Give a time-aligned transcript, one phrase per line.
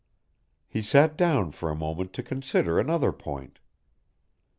[0.67, 3.59] He sat down for a moment to consider another point.